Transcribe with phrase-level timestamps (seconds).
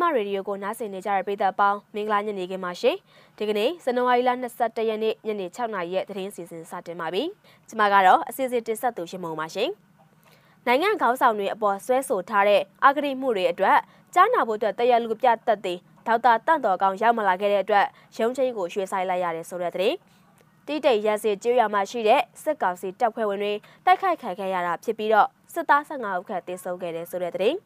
[0.00, 2.96] မရေဒီယိုကိုနားဆင်နေကြတဲ့ပရိသတ်ပေါင်းမင်္ဂလာညနေခင်းပါရှင်
[3.38, 7.22] ဒီကနေ့ဇန်နဝါရီလ22ရက်နေ့ညနေ6နာရီရဲ့သတင်းစီစဉ်စတင်ပါပြီ
[7.68, 9.70] ကျွန်မကတော့အစီအစဉ်တင်ဆက်သူရှင်မုံပါရှင်
[10.66, 13.78] နိုင်ငံခေါင်းဆောင်တွေအပေါ်ဆွဲဆိုထားတဲ့အဂတိမှုတွေအတွက်
[14.14, 15.58] ကြားနာဖို့အတွက်တရလူပြတ်တဲ့
[16.06, 17.86] ဒေါက်တာတန့်တော်ကောင်ရောက်မလာခဲ့တဲ့အတွက်
[18.18, 19.96] ရုံးချင်းကိုရွှေ့ဆိုင်းလိုက်ရတယ်ဆိုတဲ့သတင်း
[20.66, 23.52] တိတိတ်ရစီကျွော်မှာရှိတဲ့စစ်ကောင်စီတပ်ဖွဲ့ဝင်တွေ
[23.84, 27.56] တိုက်ခိုက်ခံခဲ့ရတာဖြစ်ပြီးတော့စစ်သား15ဦးခန့်တေဆုံးခဲ့တယ်ဆိုတဲ့သတင်း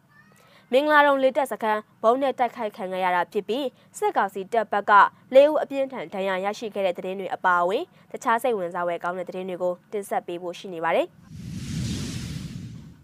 [0.74, 3.66] မင်္ဂလာတုံလေးတက်စခန်းဘုံနဲ့တိုက်ခိုက်ခံရတာဖြစ်ပြီး
[3.98, 4.92] စစ်ကောင်စီတပ်ဘက်က
[5.34, 11.06] လေးဦးအပြင်းထန်ဒဏ်ရာရရှိခဲ့တဲ့သတင်းတွေအပါအဝင်တခြားစိတ်ဝင်စားဖွယ်ကောင်းတဲ့သတင်းတွေကိုတင်ဆက်ပေးဖို့ရှိနေပါတယ်။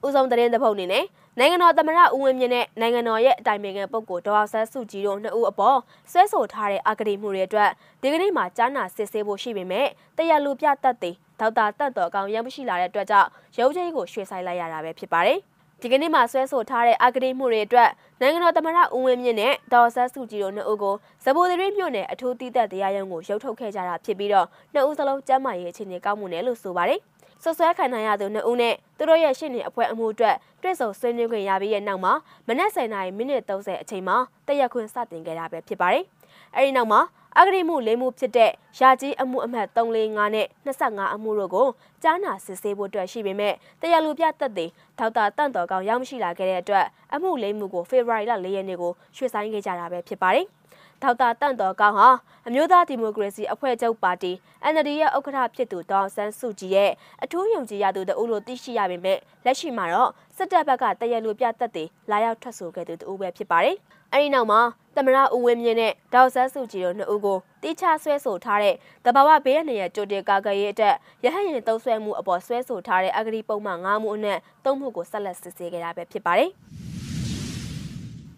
[0.07, 1.05] ဦးဆုံးသတင်းတစ်ပုဒ်အနေနဲ့
[1.39, 5.79] နိုင်ငံတော်သမ္မတဦးဝင်းမြင့်နဲ့နိုင်ငံတော်ရဲ့အတိုင်ပင်ခံပုဂ္ဂိုလ်ဒေါက်ဆန်းစုကြည်တို့နှစ်ဦးအပေါ်
[6.13, 7.71] ဆွဲဆိုထားတဲ့အကတိမှုတွေအတွက်
[8.03, 15.41] ဒီကနေ့မှကြားနာစစ်ဆေးဖို့ရှိပေမဲ့တရလူပြတ်သက်တဲ့ဒေါက်တာတတ်တော်ကောင်ရမရှိလာတဲ့အတွက်ကြောင့်ရုပ်ချင်းကိုရွှေ့ဆိုင်လိုက်ရတာပဲဖြစ်ပါတယ်။
[15.83, 20.95] ဒီကနေ့မှဆွဲဆိုထားတဲ့အကတိမှုတွေအတွက်နိုင်ငံတော်သမ္မတဦးဝင်းမြင့်နဲ့ဒေါ်ဆန်းစုကြည်တို့နှစ်ဦးကို
[21.25, 27.01] ဇဘိုးသတင်းမြို့နယ်အထူးတည်သက်တရားရုံးကိုရုပ်ထုတ်ခဲ့ကြတာဖြစ်ပြီးတော့နှစ်ဦးစလုံးကျမ်းမာရေးအခြေအနေကောင်းမှုနဲ့လို့ဆိုပါတယ်။
[27.43, 32.13] ဆွဆွဲခံနိုင်ရသူနှစ်ဦးနဲ့သူတို့ရဲ့ရှင်းနေအဖွဲ့အမှုအတွက်တွေ့ဆုံဆွေးနွေးခွင့်ရပြီးတဲ့နောက်မှာ
[32.49, 36.05] မနက်10:00နာရီမိနစ်30အချိန်မှာတရက်ခွင်စတင်ခဲ့တာပဲဖြစ်ပါတယ်။
[36.57, 37.01] အဲဒီနောက်မှာ
[37.39, 41.69] အဂရိမှုလေးမှုဖြစ်တဲ့ရာကြီးအမှုအမှတ်345နဲ့25အမှုတို့ကို
[42.03, 44.67] ကြားနာစစ်ဆေးဖို့အတွက်ရှိပေမဲ့တရားလူပြသက်သေ
[44.99, 50.49] ဒေါက်တာတန့်တော်ကောင်ရောက်မရှိလာခဲ့တဲ့အတွက်အမှုလေးမှုကိုဖေဖော်ဝါရီလ4ရက်နေ့ကိုရွှေ့ဆိုင်းခဲ့ကြတာပဲဖြစ်ပါတယ်။
[51.03, 52.11] ဒေါက်တာတန့်တော်ကောင်းဟာ
[52.47, 54.33] အမျိုးသားဒီမိုကရေစီအဖွဲ့ချုပ်ပါတီ
[54.73, 56.91] NLD ရဲ့ဥက္ကဋ္ဌဖြစ်သူဒေါအောင်ဆန်းစုကြည်ရဲ့
[57.23, 63.77] အထူးယုံကြည်ရသူတဦးလို့သိရှိရပေမဲ့လက်ရှိမှာတော့စစ်တပ်ဘက်ကတရလူပြသက်တွေလာရောက်ထွက်ဆိုခဲ့သူတဦးပဲဖြစ်ပါတယ်။
[64.13, 64.61] အဲဒီနောက်မှာ
[64.97, 68.75] သမရဦးဝင်းမြင့်နဲ့ဒေါက်ဆန်းစုကြည်တို့နှစ်ဦးကိုတိချဆွဲဆိုထားတဲ့
[69.05, 76.53] တဘာဝဘေးအနေနဲ့ကြိုတင်ကာကွယ်ရေးအတွက်ရဟတ်ရင်တုံးဆွဲမှုအပေါ်ဆွဲဆိုထားတဲ့အဂတိပုံမှန်၅မှုအနက်၃မှုကိုဆက်လက်စစ်ဆေးခဲ့တာပဲဖြစ်ပါတယ်။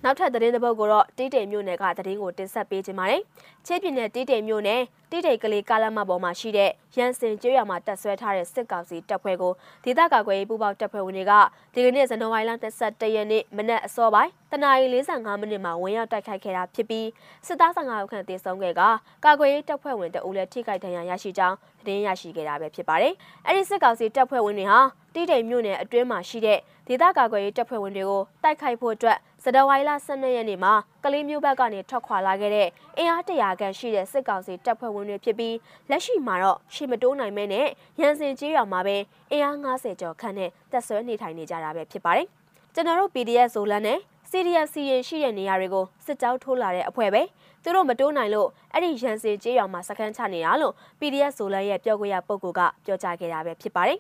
[0.05, 3.23] နောက်ထပ်သတင်းတစ်ပုဒ်ကိုတော့တီးတိမ်မြို့နယ်ကသတင်းကိုတင်ဆက်ပေးခြင်းပါတယ်။
[3.67, 4.81] ချင်းပြည်နယ်တီးတိမ်မြို့နယ်
[5.11, 9.53] တီးတိမ်ကလေးကားလမ်းမပေါ်မှာရှိတဲ့ရန်စင်ကျွော်မှာတက်ဆွဲထားတဲ့စစ်ကောင်စီတပ်ဖွဲ့ကို
[9.85, 11.33] ဒေသကာကွယ်ရေးပူးပေါင်းတပ်ဖွဲ့ဝင်တွေက
[11.75, 12.53] ဒီကနေ့ဇန်နဝါရီလ
[12.83, 17.07] 22ရက်နေ့မနက်အစောပိုင်းတနာရီ45မိနစ်မှာဝင်ရောက်တိုက်ခိုက်ခဲ့တာဖြစ်ပြီး
[17.47, 18.83] စစ်သား15ဦးခန့်တေဆုံးခဲ့က
[19.25, 23.15] ကာကွယ်ရေးတပ်ဖွဲ့ဝင်တအုပ်လည်းထိခိုက်ဒဏ်ရာရရှိကြောင်းသတင်းရရှိခဲ့တာပဲဖြစ်ပါတယ်။
[23.47, 24.81] အဲဒီစစ်ကောင်စီတပ်ဖွဲ့ဝင်တွေဟာ
[25.15, 30.73] တီးတိမ်မြို့နယ်အတွင်းမှာရှိတဲ့ဒေသကာကွယ်ရေးတပ်ဖွဲ့ဝင်တွေကိုတိုက်ခိုက်ဖို့အတွက် စတဝိုင်လ12ရက်နေ့မှာ
[31.05, 35.57] ကလေးမျိုးဘက်ကနေထွက်ခွာလာခဲ့တဲ့အင်အားတရာခန့်ရှိတဲ့စစ်ကောင်စီတပ်ဖွဲ့ဝင်တွေဖြစ်ပြီး
[35.91, 37.67] လက်ရှိမှာတော့ရှေမတိုးနိုင်မဲနဲ့
[38.01, 38.97] ရန်စင်ကြီးရွာမှာပဲ
[39.31, 42.27] အင်အား90ကျော်ခန့်နဲ့တက်ဆွဲနေထိုင်နေကြတာပဲဖြစ်ပါတယ်။
[42.75, 43.99] ကျွန်တော်တို့ PDF ဇိုလန်နဲ့
[44.31, 47.23] CDF စီရင်ရှိတဲ့နေရာတွေကိုစစ်ကြောထိုးလာတဲ့အဖွဲ့ပဲ
[47.63, 53.99] သူတို့မတိုးနိုင်လို့အဲ့ဒီရန်စင်ကြေးရွာမှာစခန်းချနေတာလို့ PDF ဇိုလန်ရဲ့ပြောခွင့်ရပုဂ္ဂိုလ်ကပြောကြားခဲ့တာပဲဖြစ်ပါတယ်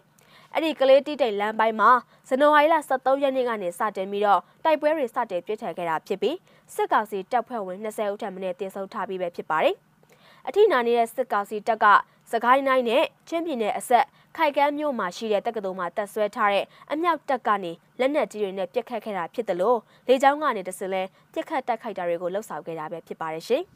[0.54, 1.90] အဲ့ဒီကလေးတိတိတ်လမ်းပိုင်းမှာ
[2.28, 6.36] ဇန်နဝါရီလ23ရက်နေ့ကနေစတင်ပြီးတော့တိုက်ပွဲတွေစတင်ပြစ်ထန်ခဲ့တာဖြစ်ပြီး
[6.74, 9.74] စစ်ကောင်စီတပ်ဖွဲ့ဝင်20ဦးထပ်မံတင်ဆုပ်ထားပြီးပဲဖြစ်ပါတယ်။
[10.48, 11.86] အထိနာနေတဲ့စစ်ကောင်စီတပ်က
[12.32, 14.04] စကိုင်းတိုင်းနဲ့ချင်းပြည်နယ်အဆက်
[14.36, 19.78] ခိုက်ကမ်းမြို့မှာရှိတဲ့တက္ကသိုလ်မှာတက်ဆွဲထားတဲ့အမြောက်တပ်ကနေလက်နက်ကြီးတွေနဲ့ပစ်ခတ်ခဲ့တာဖြစ်တယ်လို့
[20.08, 23.62] လေကြောင်းကနေတစလဲပစ်ခတ်တိုက်ခိုက်တာတွေကိုလှုပ်ဆောင်ခဲ့တာပဲဖြစ်ပါတယ်ရှင်။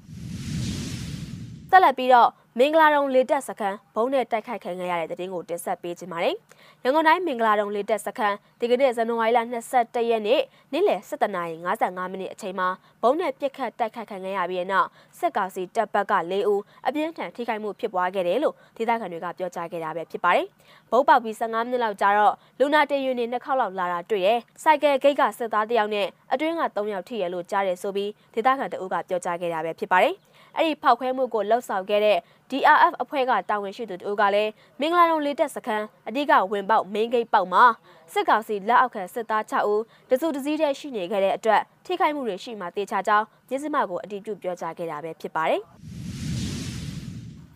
[1.71, 6.35] ဆက်လက်ပြီးတော့ မင်္ဂလာတုံလေတက်စခန်းဘုံနဲ့တိုက်ခိုက်ခံရတဲ့တဲ့တင်ကိုတင်ဆက်ပေးခြင်းပါတယ်။
[6.83, 9.39] ရန်ကုန်တိုင်းမင်္ဂလာတုံလေတက်စခန်းဒီကနေ့ဇန်နဝါရီလ
[9.75, 10.41] 22ရက်နေ့
[10.73, 12.69] နေ့လယ်7:55မိနစ်အချိန်မှာ
[13.03, 14.89] ဘုံနဲ့ပြစ်ခတ်တိုက်ခိုက်ခံရပြီးတဲ့နောက်
[15.19, 20.47] စစ်ကောင်စီတပ်ဘက်က၄ဦးအပြင်းထန်ထိခိုက်မှုဖြစ်ပွားခဲ့တယ်လို့ဒေသခံတွေကပြောကြားခဲ့တာပဲဖြစ်ပါတယ်။
[20.91, 30.15] ဘုံပေါက်ပြီး15မိနစ်လောက်ကြာတော့လူနာတေယူနေနှစ်ခေါက်လောက်လာတာတွေ့တယ်။စိုက်ကယ်ဂိတ်ကစစ်သားတယောက်နဲ့အတွင်းက3ယောက်ထိရလို့ကြားတယ်ဆိုပြီးဒေသခံတအုပ်ကပြောကြားခဲ့တာပဲဖြစ်ပါတယ်။
[30.57, 32.19] အဲ့ဒီဖောက်ခွဲမှုကိုလှုပ်ဆောင်ခဲ့တဲ့
[32.51, 34.51] DRF အဖွဲ့ကတာဝန်ရှိသူတို့ကလည်း
[34.81, 37.65] မင်္ဂလာတုံလေးတက်စခန်းအဓိကဝင်ပေါက် main gate ပေါက်မှာ
[38.13, 45.63] စစ်ကောင်စီလက်အောက်ခံစစ်သား6ဦးတစုတစည်းတည်းရှိနေခဲ့တဲ့အတွက်ထိခိုက်မှုတွေရှိမှတေချာကြောင်းမြစ်စမကိုအတည်ပြုပြောကြားခဲ့တာပဲဖြစ်ပါတယ်။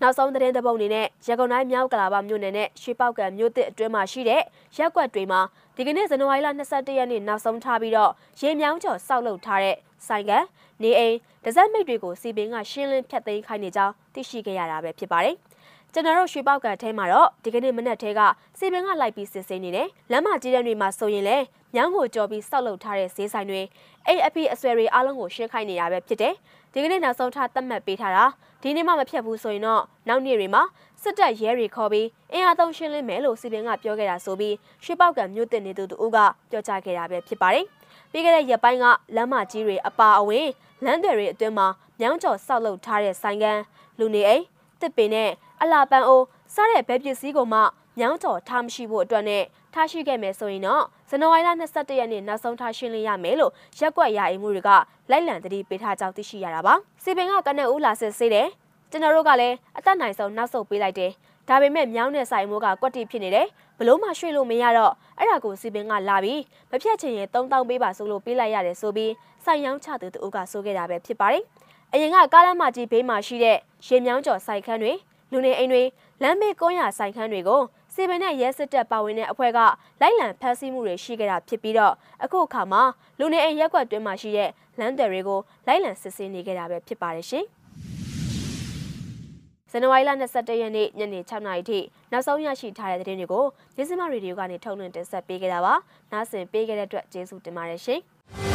[0.03, 4.43] နောက်ဆုံးသတင်းတပုတ်အနေနဲ့ရကုန်တိုင်းမြောက်ကလာပါမြို့နယ်နဲ့ရွှေပောက်ကံမြို့တစ်အတွင်းမှာရှိတဲ့
[4.77, 5.41] ရက်ကွက်တွေမှာ
[5.77, 8.11] ဒီကနေ့ဇန်နဝါရီလ22ရက်နေ့နောက်ဆုံးထားပြီးတော့
[8.41, 10.33] ရေမြောင်းကျော်စောက်လုပ်ထားတဲ့ ဆိုင်က
[10.83, 15.37] နေအိမ်ဒဇက်မိတ်တွေကိုစီပင်ကရှင်းလင်းဖြတ်သိမ်းခိုင်းနေကြောင်းသိရှိခဲ့ရတာပဲဖြစ်ပါတယ်။
[15.93, 18.21] ကျွန်တော်တို့ရွှေပောက်ကန်ထဲမှာတော့ဒီကနေ့မနက်ထဲက
[18.59, 23.63] စီပင်ကလိုက်ပြီးစစ်ဆေးနေတယ်။လမ်းမကြီးတဲ့တွေမှာဆိုရင်လည်းမြောင်းကိုကြော်ပြီးစောက်လုပ်ထားတဲ့ဈေးဆိုင်တွေ
[24.07, 26.35] အိမ်အဖေအဆွဲတွေအားလုံးကိုရှင်းခိုင်းနေတာပဲဖြစ်တယ်။
[26.73, 28.25] ဒီကနေ့နောက်ဆုံးထားသတ်မှတ်ပေးထားတာ
[28.63, 30.63] ဒီနေ့မှမဖြတ်ဘူးဆိုရင်တော့နောက်နေ့တွေမှာ
[31.03, 34.55] စစ်တပ်ရဲတွေခေါ်ပြီးအင်အားသုံးရှင်းလင်းမယ်လို့စီပင်ကပြောခဲ့တာဆိုပြီး
[34.85, 36.19] ရွှေပောက်ကမြို့တင်နေသူတို့က
[36.51, 37.67] ပြောကြားခဲ့တာပဲဖြစ်ပါတယ်။
[38.13, 38.85] ပြီးခဲ့တဲ့ရက်ပိုင်းက
[39.17, 40.49] လမ်းမကြီးတွေအပါအဝင်
[40.85, 41.67] လမ်းတွေအတွင်းမှာ
[42.01, 43.59] မြောင်းကျော်ဆောက်လုပ်ထားတဲ့ဆိုင်ကန်
[43.99, 44.45] လူနေအိမ်
[44.81, 45.31] တစ်ပင်နဲ့
[45.63, 46.25] အလာပန်အိုး
[46.55, 47.61] စားတဲ့ဘဲပစ္စည်းကိုမှ
[47.99, 49.43] မြောင်းကျော်ထားမရှိဖို့အတွက်နဲ့
[49.75, 54.71] ထားရှိခဲ့မယ်ဆိုရင်တော့ဇန်နဝါရီလ22ရက်နေ့နောက်ဆုံးထားရှင်းလင်းရမယ်လို့ရက်ကွက်ရာအိမ်မှုတွေက
[55.11, 58.49] လိုက်လံတတိပေးထားကြောင်းသိရှိရတာပါစီပင်ကကနက်ဦးလာစစ်ဆေးတယ်
[58.91, 61.13] ကျွန်တော်တို့ကလည်းအသက်နိုင်ဆုံးနောက်ဆုတ်ပေးလိုက်တယ်
[61.49, 63.47] ဒါပေမဲ့မြောင်းတဲ့ဆိုင်မိုးကကွက်တိဖြစ်နေတယ်
[63.79, 66.41] ဘလို့မှရွှေ့လို့မရတော့အဲ့ဒါကိုစီပင်ကလာပြီး
[66.71, 69.13] မဖြတ်ချင်ရင်3000ပေးပါဆိုလို့ပေးလိုက်ရတယ်ဆိုပြီး
[69.45, 71.43] ဆိုင်ရောင်းချသူတို့ကဆိုခဲ့တာပဲဖြစ်ပါတယ်
[71.93, 74.93] အရင်ကကားလမ်းမကြီးဘေးမှာရှိတဲ့ရေမြောင်းကျော်ဆိုင်ခန်းတွေ
[75.33, 75.83] လူနေအိမ်တွေ
[76.23, 77.63] လမ်းမေးကုန်းရဆိုင်ခန်းတွေကို
[77.95, 79.59] စီပင်နဲ့ရဲစစ်တပ်ပါဝင်တဲ့အဖွဲ့က
[80.01, 82.83] လိုက်လံဖမ်းဆီးမှုတွေရှိခဲ့တာဖြစ်ပြီးတော့အခုအခါမှာ
[83.19, 87.47] လူနေအိမ်ရက်ကွက်တွင်းမှာရှိတဲ့လမ်းတယ်တွေကိုလိုက်လံစစ်ဆေးနေကြတာပဲဖြစ်ပါတယ်ရှင်။
[89.71, 91.79] ဇန်နဝါရီလ22ရက်နေ့ညနေ6နာရီထိ
[92.13, 93.45] နောက်ဆုံးရရှိထားတဲ့သတင်းတွေကို
[93.77, 95.75] မြစမရေဒီယိုကနေထုတ်လွှင့်တင်ဆက်ပေးခဲ့တာပါ။
[96.13, 98.01] နားဆင်ပေးခဲ့တဲ့အတွက်ကျေးဇူးတင်ပါတယ်ရှင်။